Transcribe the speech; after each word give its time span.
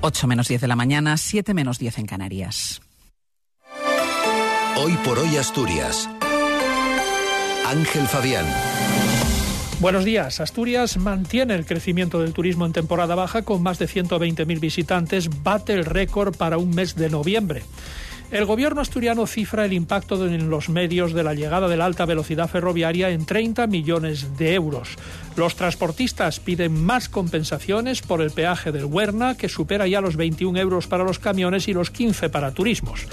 8 0.00 0.26
menos 0.28 0.48
10 0.48 0.60
de 0.60 0.68
la 0.68 0.76
mañana, 0.76 1.16
7 1.16 1.54
menos 1.54 1.78
10 1.78 1.98
en 1.98 2.06
Canarias. 2.06 2.80
Hoy 4.76 4.92
por 5.04 5.18
hoy 5.18 5.36
Asturias. 5.36 6.08
Ángel 7.66 8.06
Fabián. 8.06 8.46
Buenos 9.80 10.04
días. 10.04 10.40
Asturias 10.40 10.96
mantiene 10.98 11.54
el 11.54 11.66
crecimiento 11.66 12.20
del 12.20 12.32
turismo 12.32 12.64
en 12.64 12.72
temporada 12.72 13.16
baja 13.16 13.42
con 13.42 13.62
más 13.62 13.78
de 13.78 13.86
120.000 13.86 14.60
visitantes, 14.60 15.42
bate 15.42 15.72
el 15.72 15.84
récord 15.84 16.36
para 16.36 16.58
un 16.58 16.70
mes 16.70 16.94
de 16.94 17.10
noviembre. 17.10 17.64
El 18.30 18.44
gobierno 18.44 18.82
asturiano 18.82 19.26
cifra 19.26 19.64
el 19.64 19.72
impacto 19.72 20.26
en 20.26 20.50
los 20.50 20.68
medios 20.68 21.14
de 21.14 21.22
la 21.22 21.32
llegada 21.32 21.66
de 21.66 21.78
la 21.78 21.86
alta 21.86 22.04
velocidad 22.04 22.46
ferroviaria 22.46 23.08
en 23.08 23.24
30 23.24 23.66
millones 23.68 24.36
de 24.36 24.52
euros. 24.52 24.96
Los 25.34 25.56
transportistas 25.56 26.38
piden 26.38 26.84
más 26.84 27.08
compensaciones 27.08 28.02
por 28.02 28.20
el 28.20 28.30
peaje 28.30 28.70
del 28.70 28.84
Huerna, 28.84 29.34
que 29.34 29.48
supera 29.48 29.86
ya 29.86 30.02
los 30.02 30.16
21 30.16 30.58
euros 30.58 30.86
para 30.86 31.04
los 31.04 31.18
camiones 31.18 31.68
y 31.68 31.72
los 31.72 31.90
15 31.90 32.28
para 32.28 32.52
turismos. 32.52 33.06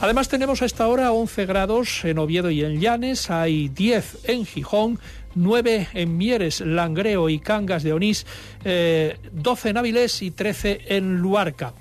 Además 0.00 0.28
tenemos 0.28 0.62
a 0.62 0.66
esta 0.66 0.86
hora 0.86 1.10
11 1.10 1.44
grados 1.46 2.04
en 2.04 2.18
Oviedo 2.18 2.48
y 2.48 2.62
en 2.62 2.80
Llanes, 2.80 3.30
hay 3.30 3.68
10 3.68 4.18
en 4.28 4.46
Gijón, 4.46 5.00
9 5.34 5.88
en 5.94 6.16
Mieres, 6.16 6.60
Langreo 6.60 7.28
y 7.28 7.40
Cangas 7.40 7.82
de 7.82 7.94
Onís, 7.94 8.26
12 8.62 8.64
eh, 8.64 9.16
en 9.64 9.76
Avilés 9.76 10.22
y 10.22 10.30
13 10.30 10.82
en 10.86 11.16
Luarca. 11.16 11.72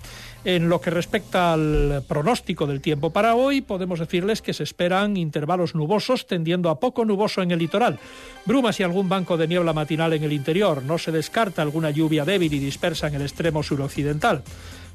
En 0.43 0.69
lo 0.69 0.81
que 0.81 0.89
respecta 0.89 1.53
al 1.53 2.03
pronóstico 2.07 2.65
del 2.65 2.81
tiempo 2.81 3.11
para 3.11 3.35
hoy, 3.35 3.61
podemos 3.61 3.99
decirles 3.99 4.41
que 4.41 4.53
se 4.53 4.63
esperan 4.63 5.15
intervalos 5.15 5.75
nubosos 5.75 6.25
tendiendo 6.25 6.71
a 6.71 6.79
poco 6.79 7.05
nuboso 7.05 7.43
en 7.43 7.51
el 7.51 7.59
litoral. 7.59 7.99
Brumas 8.45 8.79
y 8.79 8.83
algún 8.83 9.07
banco 9.07 9.37
de 9.37 9.47
niebla 9.47 9.71
matinal 9.73 10.13
en 10.13 10.23
el 10.23 10.33
interior. 10.33 10.81
No 10.81 10.97
se 10.97 11.11
descarta 11.11 11.61
alguna 11.61 11.91
lluvia 11.91 12.25
débil 12.25 12.53
y 12.55 12.59
dispersa 12.59 13.07
en 13.07 13.15
el 13.15 13.21
extremo 13.21 13.61
suroccidental. 13.61 14.41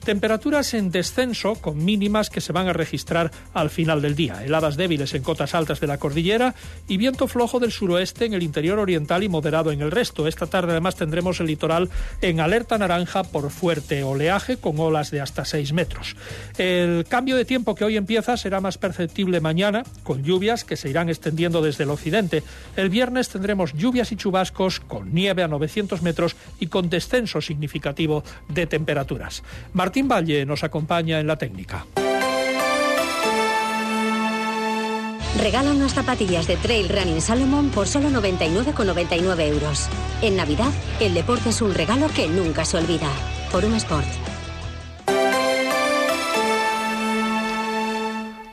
Temperaturas 0.04 0.74
en 0.74 0.90
descenso 0.90 1.54
con 1.56 1.84
mínimas 1.84 2.30
que 2.30 2.40
se 2.40 2.52
van 2.52 2.68
a 2.68 2.72
registrar 2.72 3.30
al 3.54 3.70
final 3.70 4.02
del 4.02 4.14
día. 4.14 4.44
Heladas 4.44 4.76
débiles 4.76 5.14
en 5.14 5.22
cotas 5.22 5.54
altas 5.54 5.80
de 5.80 5.86
la 5.86 5.98
cordillera 5.98 6.54
y 6.86 6.96
viento 6.96 7.26
flojo 7.26 7.58
del 7.58 7.72
suroeste 7.72 8.24
en 8.24 8.34
el 8.34 8.42
interior 8.42 8.78
oriental 8.78 9.22
y 9.22 9.28
moderado 9.28 9.72
en 9.72 9.80
el 9.80 9.90
resto. 9.90 10.28
Esta 10.28 10.46
tarde 10.46 10.72
además 10.72 10.96
tendremos 10.96 11.40
el 11.40 11.46
litoral 11.46 11.90
en 12.20 12.40
alerta 12.40 12.78
naranja 12.78 13.24
por 13.24 13.50
fuerte 13.50 14.04
oleaje 14.04 14.56
con 14.58 14.78
olas 14.78 15.10
de 15.10 15.20
hasta 15.20 15.44
6 15.44 15.72
metros. 15.72 16.16
El 16.56 17.04
cambio 17.08 17.36
de 17.36 17.44
tiempo 17.44 17.74
que 17.74 17.84
hoy 17.84 17.96
empieza 17.96 18.36
será 18.36 18.60
más 18.60 18.78
perceptible 18.78 19.40
mañana 19.40 19.84
con 20.02 20.22
lluvias 20.22 20.64
que 20.64 20.76
se 20.76 20.88
irán 20.88 21.08
extendiendo 21.08 21.62
desde 21.62 21.84
el 21.84 21.90
occidente. 21.90 22.42
El 22.76 22.90
viernes 22.90 23.28
tendremos 23.28 23.72
lluvias 23.72 24.12
y 24.12 24.16
chubascos 24.16 24.80
con 24.80 25.12
nieve 25.14 25.42
a 25.42 25.48
900 25.48 26.02
metros 26.02 26.36
y 26.60 26.68
con 26.68 26.88
descenso 26.90 27.40
significativo 27.40 28.22
de 28.48 28.66
temperaturas. 28.66 29.42
Martín 29.86 30.08
Valle 30.08 30.44
nos 30.44 30.64
acompaña 30.64 31.20
en 31.20 31.28
la 31.28 31.36
técnica. 31.38 31.86
Regala 35.38 35.70
unas 35.70 35.94
zapatillas 35.94 36.48
de 36.48 36.56
Trail 36.56 36.88
Running 36.88 37.20
Salomon 37.20 37.70
por 37.70 37.86
solo 37.86 38.08
99,99 38.08 39.40
euros. 39.42 39.88
En 40.22 40.34
Navidad, 40.34 40.72
el 40.98 41.14
deporte 41.14 41.50
es 41.50 41.62
un 41.62 41.72
regalo 41.72 42.08
que 42.08 42.26
nunca 42.26 42.64
se 42.64 42.78
olvida. 42.78 43.08
Por 43.52 43.64
un 43.64 43.74
Sport. 43.74 44.25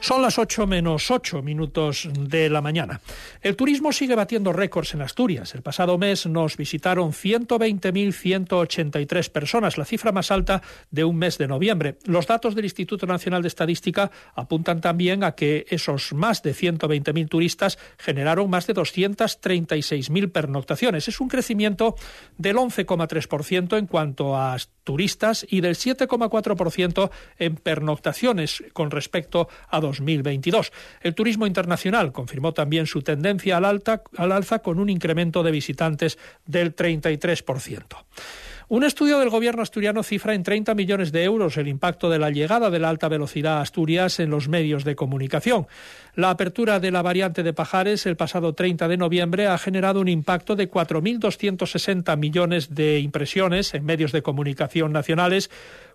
Son 0.04 0.22
las 0.22 0.38
8 0.38 0.68
menos 0.68 1.10
8 1.12 1.42
minutos 1.42 2.10
de 2.12 2.50
la 2.50 2.60
mañana. 2.60 3.00
El 3.42 3.56
turismo 3.56 3.94
sigue 3.94 4.16
batiendo 4.16 4.52
récords 4.52 4.94
en 4.94 5.02
Asturias. 5.02 5.56
El 5.56 5.62
pasado 5.62 5.98
mes 5.98 6.26
nos 6.26 6.58
visitaron 6.58 7.14
120.183 7.14 9.32
personas, 9.32 9.78
la 9.78 9.86
cifra 9.86 10.12
más 10.12 10.30
alta 10.30 10.62
de 10.92 11.06
un 11.06 11.16
mes 11.16 11.38
de 11.38 11.48
noviembre. 11.48 12.00
Los 12.04 12.28
datos 12.28 12.54
del 12.54 12.66
Instituto 12.66 13.06
Nacional 13.06 13.44
de 13.44 13.48
Estadística 13.48 14.12
apuntan 14.36 14.82
también 14.82 15.24
a 15.24 15.36
que 15.36 15.66
esos 15.70 16.12
más 16.12 16.44
de 16.44 16.54
120.000 16.54 17.30
turistas 17.30 17.80
generaron 17.98 18.50
más 18.50 18.68
de 18.68 18.74
236.000 18.74 20.34
pernoctaciones. 20.34 21.08
Es 21.08 21.22
un 21.22 21.30
crecimiento 21.30 21.96
del 22.38 22.58
11,3% 22.58 23.78
en 23.78 23.88
cuanto 23.88 24.36
a 24.36 24.58
turistas 24.84 25.46
y 25.50 25.62
del 25.62 25.76
7,4% 25.76 27.10
en 27.40 27.56
pernoctaciones 27.56 28.64
con 28.74 28.92
respecto 28.92 29.48
a 29.70 29.80
2022. 29.80 30.72
El 31.02 31.16
turismo 31.16 31.48
internacional 31.48 32.12
confirmó 32.12 32.54
también 32.54 32.88
su 32.88 33.02
tendencia 33.02 33.58
al, 33.58 33.66
alta, 33.66 34.04
al 34.18 34.32
alza 34.32 34.60
con 34.60 34.80
un 34.80 34.90
incremento 34.90 35.44
de 35.44 35.52
visitantes 35.52 36.18
del 36.46 36.76
33%. 36.76 37.84
Un 38.70 38.84
estudio 38.86 39.20
del 39.20 39.30
gobierno 39.30 39.62
asturiano 39.62 40.04
cifra 40.04 40.34
en 40.34 40.44
30 40.44 40.74
millones 40.74 41.12
de 41.12 41.24
euros 41.24 41.58
el 41.58 41.68
impacto 41.68 42.10
de 42.10 42.18
la 42.18 42.30
llegada 42.30 42.70
de 42.70 42.80
la 42.80 42.90
alta 42.90 43.10
velocidad 43.10 43.58
a 43.58 43.62
Asturias 43.62 44.20
en 44.20 44.30
los 44.30 44.48
medios 44.48 44.86
de 44.86 44.96
comunicación. 44.96 45.68
La 46.16 46.30
apertura 46.30 46.80
de 46.80 46.92
la 46.92 47.02
variante 47.02 47.44
de 47.44 47.54
Pajares 47.54 48.06
el 48.06 48.16
pasado 48.16 48.54
30 48.54 48.88
de 48.88 48.98
noviembre 48.98 49.48
ha 49.48 49.58
generado 49.58 50.00
un 50.00 50.08
impacto 50.08 50.56
de 50.56 50.72
4.260 50.72 52.16
millones 52.18 52.74
de 52.74 53.00
impresiones 53.00 53.74
en 53.74 53.84
medios 53.84 54.12
de 54.14 54.22
comunicación 54.22 54.94
nacionales 54.94 55.50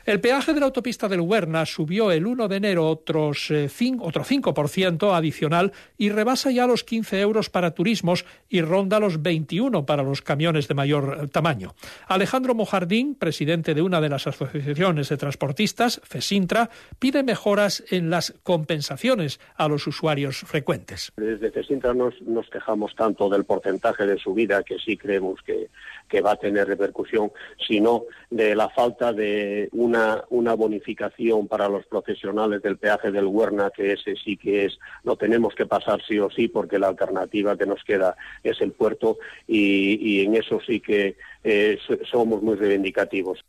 El 0.06 0.20
peaje 0.20 0.54
de 0.54 0.60
la 0.60 0.66
autopista 0.66 1.08
del 1.08 1.20
Huerna 1.20 1.66
subió 1.66 2.10
el 2.10 2.26
1 2.26 2.48
de 2.48 2.56
enero 2.56 2.86
otros, 2.86 3.50
eh, 3.50 3.68
otro 4.00 4.24
5% 4.24 5.14
adicional 5.14 5.72
y 5.98 6.08
rebasa 6.08 6.50
ya 6.50 6.66
los 6.66 6.84
15 6.84 7.20
euros 7.20 7.50
para 7.50 7.72
turismos 7.72 8.24
y 8.48 8.62
ronda 8.62 8.98
los 8.98 9.22
21 9.22 9.84
para 9.84 10.02
los 10.02 10.22
camiones 10.22 10.68
de 10.68 10.74
mayor 10.74 11.18
eh, 11.22 11.28
tamaño. 11.28 11.74
Alejandro 12.08 12.54
Mojardín, 12.54 13.14
presidente 13.14 13.74
de 13.74 13.82
una 13.82 14.00
de 14.00 14.08
las 14.08 14.26
asociaciones 14.26 15.08
de 15.08 15.16
transportistas, 15.16 16.00
FESINTRA, 16.04 16.70
pide 16.98 17.22
mejoras 17.22 17.84
en 17.90 18.10
las 18.10 18.34
compensaciones 18.42 19.40
a 19.56 19.68
los 19.68 19.86
usuarios 19.86 20.38
frecuentes. 20.38 21.12
Desde 21.16 21.50
FESINTRA 21.50 21.94
nos, 21.94 22.20
nos 22.22 22.48
quejamos 22.48 22.94
tanto 22.94 23.28
del 23.28 23.44
porcentaje 23.44 24.06
de 24.06 24.18
subida 24.18 24.62
que 24.62 24.78
sí 24.78 24.96
creemos 24.96 25.40
que, 25.42 25.68
que 26.08 26.20
va 26.20 26.32
a 26.32 26.36
tener 26.36 26.66
repercusión, 26.66 27.30
sino 27.66 28.04
de 28.30 28.54
la 28.54 28.68
falta 28.68 29.12
de 29.12 29.68
una, 30.30 30.54
bonificación 30.54 31.48
para 31.48 31.68
los 31.68 31.86
profesionales 31.86 32.62
del 32.62 32.76
peaje 32.76 33.10
del 33.10 33.26
Huerna, 33.26 33.70
que 33.70 33.92
ese 33.92 34.14
sí 34.16 34.36
que 34.36 34.66
es, 34.66 34.78
lo 35.04 35.16
tenemos 35.16 35.54
que 35.54 35.66
pasar 35.66 36.00
sí 36.06 36.18
o 36.18 36.30
sí, 36.30 36.48
porque 36.48 36.78
la 36.78 36.88
alternativa 36.88 37.56
que 37.56 37.66
nos 37.66 37.82
queda 37.84 38.16
es 38.42 38.60
el 38.60 38.72
puerto 38.72 39.18
y, 39.46 40.24
en 40.24 40.34
eso 40.36 40.60
sí 40.66 40.80
que 40.80 41.16
eh, 41.44 41.78
somos 42.10 42.42
muy 42.42 42.56
reivindicativos. 42.56 43.44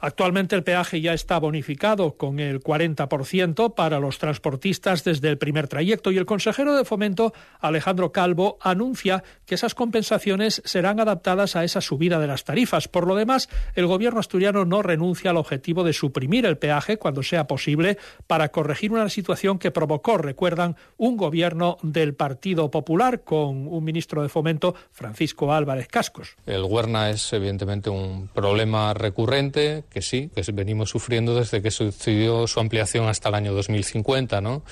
Actualmente 0.00 0.56
el 0.56 0.62
peaje 0.62 1.00
ya 1.00 1.12
está 1.12 1.38
bonificado 1.38 2.16
con 2.16 2.40
el 2.40 2.60
40% 2.60 3.74
para 3.74 4.00
los 4.00 4.18
transportistas 4.18 5.04
desde 5.04 5.28
el 5.28 5.38
primer 5.38 5.68
trayecto 5.68 6.10
y 6.10 6.18
el 6.18 6.26
consejero 6.26 6.74
de 6.74 6.84
Fomento, 6.84 7.32
Alejandro 7.60 8.12
Calvo, 8.12 8.58
anuncia 8.60 9.24
que 9.46 9.54
esas 9.54 9.74
compensaciones 9.74 10.62
serán 10.64 11.00
adaptadas 11.00 11.56
a 11.56 11.64
esa 11.64 11.80
subida 11.80 12.18
de 12.18 12.26
las 12.26 12.44
tarifas. 12.44 12.88
Por 12.88 13.06
lo 13.06 13.14
demás, 13.14 13.48
el 13.74 13.86
gobierno 13.86 14.20
asturiano 14.20 14.64
no 14.64 14.82
renuncia 14.82 15.30
al 15.30 15.36
objetivo 15.36 15.84
de 15.84 15.92
suprimir 15.92 16.46
el 16.46 16.58
peaje 16.58 16.98
cuando 16.98 17.22
sea 17.22 17.46
posible 17.46 17.98
para 18.26 18.48
corregir 18.50 18.92
una 18.92 19.08
situación 19.08 19.58
que 19.58 19.70
provocó, 19.70 20.18
recuerdan, 20.18 20.76
un 20.96 21.16
gobierno 21.16 21.78
del 21.82 22.14
Partido 22.14 22.70
Popular 22.70 23.22
con 23.22 23.68
un 23.68 23.84
ministro 23.84 24.22
de 24.22 24.28
Fomento, 24.28 24.74
Francisco 24.92 25.52
Álvarez 25.52 25.88
Cascos. 25.88 26.36
El 26.46 26.64
Huerna 26.64 27.10
es 27.10 27.32
evidentemente 27.32 27.90
un 27.90 28.28
problema 28.28 28.94
recurrente 28.94 29.84
que 29.90 30.02
sí, 30.02 30.30
que 30.34 30.42
venimos 30.52 30.90
sufriendo 30.90 31.34
desde 31.34 31.62
que 31.62 31.70
sucedió 31.70 32.46
su 32.46 32.60
ampliación 32.60 33.08
hasta 33.08 33.28
el 33.28 33.34
año 33.34 33.54
2050, 33.54 34.40
¿no? 34.40 34.62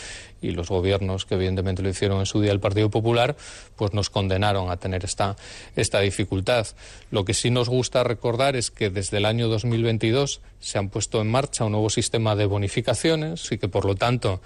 Y 0.42 0.50
los 0.50 0.68
gobiernos 0.68 1.24
que 1.24 1.34
evidentemente 1.34 1.82
lo 1.82 1.88
hicieron 1.88 2.20
en 2.20 2.26
su 2.26 2.40
día 2.40 2.52
el 2.52 2.60
Partido 2.60 2.90
Popular, 2.90 3.36
pues 3.76 3.94
nos 3.94 4.10
condenaron 4.10 4.70
a 4.70 4.76
tener 4.76 5.04
esta, 5.04 5.36
esta 5.76 6.00
dificultad. 6.00 6.66
Lo 7.10 7.24
que 7.24 7.34
sí 7.34 7.50
nos 7.50 7.68
gusta 7.68 8.04
recordar 8.04 8.56
es 8.56 8.70
que 8.70 8.90
desde 8.90 9.18
el 9.18 9.24
año 9.24 9.48
2022 9.48 10.40
se 10.60 10.78
han 10.78 10.88
puesto 10.88 11.20
en 11.20 11.30
marcha 11.30 11.64
un 11.64 11.72
nuevo 11.72 11.90
sistema 11.90 12.36
de 12.36 12.46
bonificaciones 12.46 13.50
y 13.52 13.58
que, 13.58 13.68
por 13.68 13.84
lo 13.84 13.94
tanto, 13.94 14.40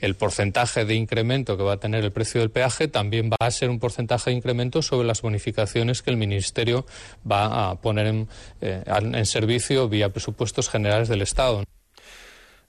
el 0.00 0.14
porcentaje 0.14 0.84
de 0.84 0.94
incremento 0.94 1.56
que 1.56 1.62
va 1.62 1.74
a 1.74 1.76
tener 1.78 2.04
el 2.04 2.12
precio 2.12 2.40
del 2.40 2.50
peaje 2.50 2.88
también 2.88 3.30
va 3.30 3.36
a 3.40 3.50
ser 3.50 3.70
un 3.70 3.78
porcentaje 3.78 4.30
de 4.30 4.36
incremento 4.36 4.82
sobre 4.82 5.06
las 5.06 5.22
bonificaciones 5.22 6.02
que 6.02 6.10
el 6.10 6.16
Ministerio 6.16 6.86
va 7.30 7.70
a 7.70 7.80
poner 7.80 8.06
en, 8.06 8.28
eh, 8.60 8.82
en 8.86 9.26
servicio 9.26 9.88
vía 9.88 10.10
presupuestos 10.10 10.68
generales 10.68 11.08
del 11.08 11.22
Estado. 11.22 11.64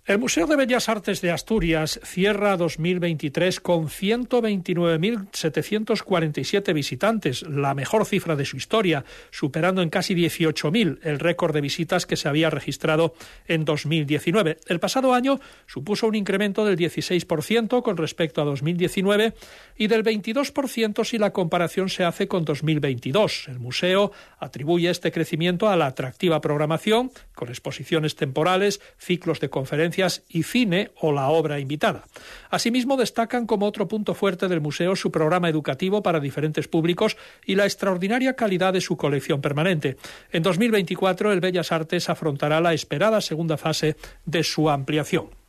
El 0.07 0.17
Museo 0.19 0.47
de 0.47 0.55
Bellas 0.55 0.87
Artes 0.87 1.19
de 1.19 1.31
Asturias 1.31 1.99
cierra 2.01 2.55
2023 2.55 3.59
con 3.59 3.89
129.747 3.89 6.73
visitantes, 6.73 7.41
la 7.41 7.73
mejor 7.73 8.05
cifra 8.05 8.37
de 8.37 8.45
su 8.45 8.55
historia, 8.55 9.03
superando 9.31 9.81
en 9.81 9.89
casi 9.89 10.15
18.000 10.15 10.99
el 11.03 11.19
récord 11.19 11.53
de 11.53 11.59
visitas 11.59 12.05
que 12.05 12.15
se 12.15 12.29
había 12.29 12.49
registrado 12.49 13.15
en 13.49 13.65
2019. 13.65 14.59
El 14.67 14.79
pasado 14.79 15.13
año 15.13 15.41
supuso 15.65 16.07
un 16.07 16.15
incremento 16.15 16.63
del 16.63 16.77
16% 16.77 17.83
con 17.83 17.97
respecto 17.97 18.41
a 18.41 18.45
2019 18.45 19.33
y 19.75 19.87
del 19.87 20.05
22% 20.05 21.03
si 21.03 21.17
la 21.17 21.33
comparación 21.33 21.89
se 21.89 22.05
hace 22.05 22.29
con 22.29 22.45
2022. 22.45 23.49
El 23.49 23.59
museo 23.59 24.13
atribuye 24.39 24.89
este 24.89 25.11
crecimiento 25.11 25.67
a 25.67 25.75
la 25.75 25.87
atractiva 25.87 26.39
programación, 26.39 27.11
con 27.35 27.49
exposiciones 27.49 28.15
temporales, 28.15 28.79
ciclos 28.97 29.41
de 29.41 29.49
conferencias 29.49 29.96
y 30.29 30.43
cine 30.43 30.91
o 31.01 31.11
la 31.11 31.29
obra 31.29 31.59
invitada. 31.59 32.05
Asimismo, 32.49 32.97
destacan 32.97 33.45
como 33.45 33.65
otro 33.65 33.87
punto 33.87 34.13
fuerte 34.13 34.47
del 34.47 34.61
museo 34.61 34.95
su 34.95 35.11
programa 35.11 35.49
educativo 35.49 36.03
para 36.03 36.19
diferentes 36.19 36.67
públicos 36.67 37.17
y 37.45 37.55
la 37.55 37.65
extraordinaria 37.65 38.35
calidad 38.35 38.73
de 38.73 38.81
su 38.81 38.97
colección 38.97 39.41
permanente. 39.41 39.97
En 40.31 40.43
2024, 40.43 41.31
el 41.31 41.41
Bellas 41.41 41.71
Artes 41.71 42.09
afrontará 42.09 42.61
la 42.61 42.73
esperada 42.73 43.21
segunda 43.21 43.57
fase 43.57 43.95
de 44.25 44.43
su 44.43 44.69
ampliación. 44.69 45.46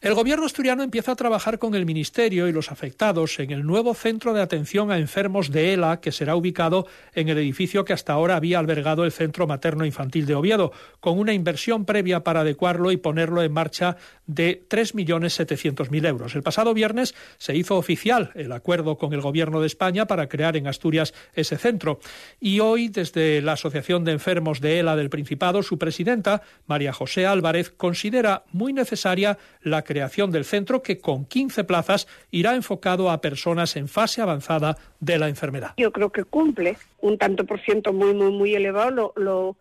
El 0.00 0.14
gobierno 0.14 0.46
asturiano 0.46 0.84
empieza 0.84 1.10
a 1.10 1.16
trabajar 1.16 1.58
con 1.58 1.74
el 1.74 1.84
Ministerio 1.84 2.46
y 2.46 2.52
los 2.52 2.70
afectados 2.70 3.40
en 3.40 3.50
el 3.50 3.66
nuevo 3.66 3.94
centro 3.94 4.32
de 4.32 4.40
atención 4.40 4.92
a 4.92 4.98
enfermos 4.98 5.50
de 5.50 5.72
ELA, 5.72 6.00
que 6.00 6.12
será 6.12 6.36
ubicado 6.36 6.86
en 7.14 7.28
el 7.28 7.36
edificio 7.36 7.84
que 7.84 7.92
hasta 7.92 8.12
ahora 8.12 8.36
había 8.36 8.60
albergado 8.60 9.04
el 9.04 9.10
Centro 9.10 9.48
Materno 9.48 9.84
Infantil 9.84 10.24
de 10.26 10.36
Oviedo, 10.36 10.70
con 11.00 11.18
una 11.18 11.32
inversión 11.32 11.84
previa 11.84 12.22
para 12.22 12.42
adecuarlo 12.42 12.92
y 12.92 12.96
ponerlo 12.96 13.42
en 13.42 13.52
marcha 13.52 13.96
de 14.28 14.68
3.700.000 14.68 16.06
euros. 16.06 16.36
El 16.36 16.44
pasado 16.44 16.74
viernes 16.74 17.16
se 17.38 17.56
hizo 17.56 17.76
oficial 17.76 18.30
el 18.36 18.52
acuerdo 18.52 18.98
con 18.98 19.12
el 19.14 19.20
Gobierno 19.20 19.60
de 19.60 19.66
España 19.66 20.06
para 20.06 20.28
crear 20.28 20.56
en 20.56 20.68
Asturias 20.68 21.12
ese 21.34 21.58
centro. 21.58 21.98
Y 22.38 22.60
hoy, 22.60 22.88
desde 22.88 23.42
la 23.42 23.54
Asociación 23.54 24.04
de 24.04 24.12
Enfermos 24.12 24.60
de 24.60 24.78
ELA 24.78 24.94
del 24.94 25.10
Principado, 25.10 25.64
su 25.64 25.76
presidenta, 25.76 26.42
María 26.68 26.92
José 26.92 27.26
Álvarez, 27.26 27.70
considera 27.76 28.44
muy 28.52 28.72
necesaria 28.72 29.38
la 29.60 29.82
creación 29.88 30.30
del 30.30 30.44
centro 30.44 30.82
que 30.82 30.98
con 30.98 31.24
15 31.24 31.64
plazas 31.64 32.06
irá 32.30 32.54
enfocado 32.54 33.10
a 33.10 33.22
personas 33.22 33.74
en 33.74 33.88
fase 33.88 34.20
avanzada 34.20 34.76
de 35.00 35.18
la 35.18 35.30
enfermedad. 35.30 35.72
Yo 35.78 35.92
creo 35.92 36.12
que 36.12 36.24
cumple 36.24 36.76
un 37.00 37.16
tanto 37.16 37.46
por 37.46 37.58
ciento 37.60 37.94
muy, 37.94 38.12
muy, 38.12 38.30
muy 38.30 38.54
elevado, 38.54 38.90
lo, 38.90 39.12
lo 39.16 39.56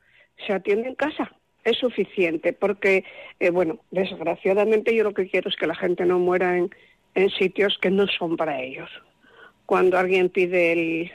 se 0.45 0.51
atiende 0.51 0.89
en 0.89 0.95
casa 0.95 1.31
es 1.63 1.77
suficiente, 1.77 2.51
porque, 2.51 3.05
eh, 3.39 3.49
bueno, 3.49 3.79
desgraciadamente 3.91 4.93
yo 4.93 5.03
lo 5.03 5.13
que 5.13 5.29
quiero 5.29 5.49
es 5.49 5.55
que 5.55 5.67
la 5.67 5.75
gente 5.75 6.05
no 6.05 6.19
muera 6.19 6.57
en, 6.57 6.69
en 7.15 7.29
sitios 7.29 7.77
que 7.81 7.89
no 7.89 8.05
son 8.07 8.35
para 8.35 8.61
ellos. 8.61 8.89
Cuando 9.65 9.97
alguien 9.97 10.29
pide 10.29 10.71
el, 10.73 11.11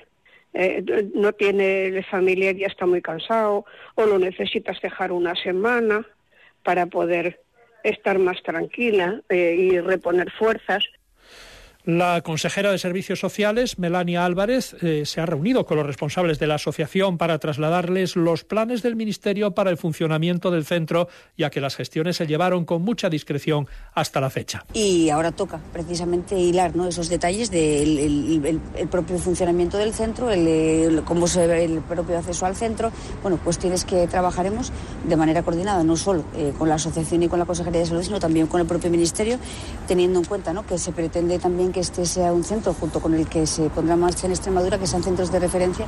eh, 0.54 1.10
no 1.14 1.32
tiene 1.32 2.02
familia 2.10 2.50
y 2.50 2.60
ya 2.60 2.66
está 2.66 2.86
muy 2.86 3.02
cansado, 3.02 3.66
o 3.94 4.06
lo 4.06 4.18
necesitas 4.18 4.80
dejar 4.80 5.12
una 5.12 5.34
semana 5.34 6.06
para 6.62 6.86
poder 6.86 7.40
estar 7.84 8.18
más 8.18 8.42
tranquila 8.42 9.20
eh, 9.28 9.56
y 9.58 9.80
reponer 9.80 10.30
fuerzas. 10.30 10.84
La 11.84 12.20
consejera 12.22 12.70
de 12.70 12.78
Servicios 12.78 13.18
Sociales, 13.18 13.78
Melania 13.80 14.24
Álvarez, 14.24 14.76
eh, 14.82 15.02
se 15.04 15.20
ha 15.20 15.26
reunido 15.26 15.66
con 15.66 15.76
los 15.76 15.86
responsables 15.86 16.38
de 16.38 16.46
la 16.46 16.54
asociación 16.54 17.18
para 17.18 17.40
trasladarles 17.40 18.14
los 18.14 18.44
planes 18.44 18.82
del 18.82 18.94
Ministerio 18.94 19.50
para 19.50 19.70
el 19.70 19.76
funcionamiento 19.76 20.52
del 20.52 20.64
centro, 20.64 21.08
ya 21.36 21.50
que 21.50 21.60
las 21.60 21.74
gestiones 21.74 22.16
se 22.16 22.28
llevaron 22.28 22.64
con 22.64 22.82
mucha 22.82 23.10
discreción 23.10 23.66
hasta 23.94 24.20
la 24.20 24.30
fecha. 24.30 24.64
Y 24.74 25.10
ahora 25.10 25.32
toca 25.32 25.60
precisamente 25.72 26.38
hilar 26.38 26.72
esos 26.88 27.08
detalles 27.08 27.50
del 27.50 27.98
el, 28.78 28.88
propio 28.88 29.18
funcionamiento 29.18 29.76
del 29.76 29.92
centro, 29.92 30.30
el, 30.30 31.02
cómo 31.04 31.26
se 31.26 31.48
ve 31.48 31.64
el 31.64 31.80
propio 31.80 32.16
acceso 32.16 32.46
al 32.46 32.54
centro. 32.54 32.92
Bueno, 33.22 33.40
cuestiones 33.42 33.84
que 33.84 34.06
trabajaremos 34.06 34.70
de 35.08 35.16
manera 35.16 35.42
coordinada, 35.42 35.82
no 35.82 35.96
solo 35.96 36.24
eh, 36.36 36.52
con 36.56 36.68
la 36.68 36.76
asociación 36.76 37.24
y 37.24 37.28
con 37.28 37.40
la 37.40 37.44
Consejería 37.44 37.80
de 37.80 37.86
Salud, 37.86 38.02
sino 38.02 38.20
también 38.20 38.46
con 38.46 38.60
el 38.60 38.68
propio 38.68 38.88
Ministerio, 38.88 39.38
teniendo 39.88 40.20
en 40.20 40.24
cuenta 40.24 40.52
que 40.68 40.78
se 40.78 40.92
pretende 40.92 41.38
también 41.38 41.71
que 41.72 41.80
este 41.80 42.06
sea 42.06 42.32
un 42.32 42.44
centro 42.44 42.74
junto 42.74 43.00
con 43.00 43.14
el 43.14 43.26
que 43.26 43.46
se 43.46 43.68
pondrá 43.70 43.94
en 43.94 44.00
marcha 44.00 44.26
en 44.26 44.32
Extremadura, 44.32 44.78
que 44.78 44.86
sean 44.86 45.02
centros 45.02 45.32
de 45.32 45.38
referencia. 45.40 45.86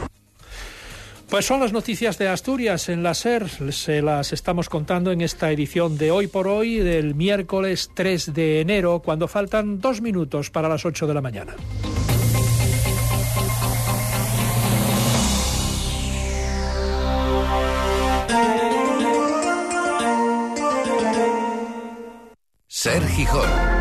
Pues 1.28 1.46
son 1.46 1.60
las 1.60 1.72
noticias 1.72 2.16
de 2.18 2.28
Asturias 2.28 2.88
en 2.88 3.02
la 3.02 3.12
SER. 3.14 3.48
Se 3.72 4.02
las 4.02 4.32
estamos 4.32 4.68
contando 4.68 5.10
en 5.10 5.20
esta 5.20 5.50
edición 5.50 5.98
de 5.98 6.10
hoy 6.10 6.28
por 6.28 6.46
hoy, 6.46 6.76
del 6.76 7.14
miércoles 7.14 7.90
3 7.94 8.34
de 8.34 8.60
enero, 8.60 9.02
cuando 9.04 9.26
faltan 9.26 9.80
dos 9.80 10.00
minutos 10.00 10.50
para 10.50 10.68
las 10.68 10.84
8 10.84 11.06
de 11.06 11.14
la 11.14 11.20
mañana. 11.20 11.56
Ser 22.68 23.02
Gijón. 23.08 23.73